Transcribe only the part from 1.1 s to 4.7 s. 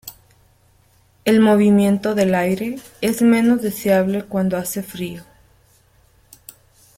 El movimiento del aire es menos deseable cuando